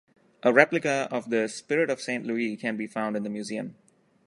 [0.41, 3.75] A replica of the "Spirit of Saint Louis" can be found in the museum.